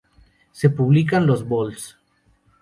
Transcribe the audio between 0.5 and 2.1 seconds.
Se publicaron los Vols.